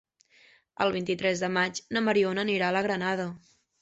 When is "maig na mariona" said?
1.57-2.47